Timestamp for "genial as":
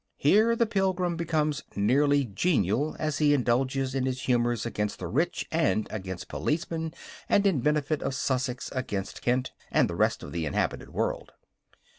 2.25-3.19